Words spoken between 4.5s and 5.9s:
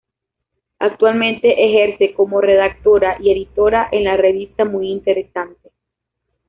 Muy Interesante.